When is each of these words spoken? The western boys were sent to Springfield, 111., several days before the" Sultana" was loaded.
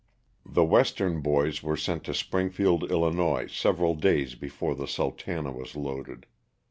The 0.47 0.63
western 0.65 1.21
boys 1.21 1.61
were 1.61 1.77
sent 1.77 2.05
to 2.05 2.15
Springfield, 2.15 2.81
111., 2.89 3.49
several 3.49 3.93
days 3.93 4.33
before 4.33 4.73
the" 4.73 4.87
Sultana" 4.97 5.51
was 5.51 5.75
loaded. 5.75 6.25